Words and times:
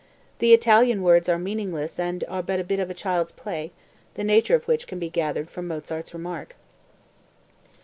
The 0.39 0.51
Italian 0.51 1.03
words 1.03 1.29
are 1.29 1.37
meaningless 1.37 1.99
and 1.99 2.23
but 2.27 2.59
a 2.59 2.63
bit 2.63 2.79
of 2.79 2.95
child's 2.95 3.31
play, 3.31 3.71
the 4.15 4.23
nature 4.23 4.55
of 4.55 4.67
which 4.67 4.87
can 4.87 4.97
be 4.97 5.09
gathered 5.11 5.51
from 5.51 5.67
Mozart's 5.67 6.11
remark.) 6.15 6.55